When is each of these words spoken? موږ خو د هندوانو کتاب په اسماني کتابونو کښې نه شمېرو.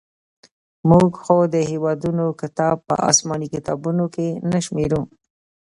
موږ 0.89 1.09
خو 1.23 1.37
د 1.53 1.55
هندوانو 1.69 2.27
کتاب 2.41 2.75
په 2.87 2.95
اسماني 3.11 3.47
کتابونو 3.55 4.03
کښې 4.13 4.29
نه 4.51 4.59
شمېرو. 4.65 5.01